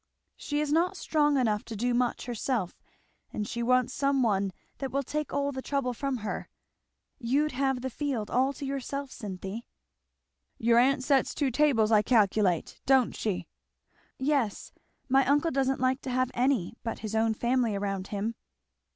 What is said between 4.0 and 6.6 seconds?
one that will take all the trouble from her.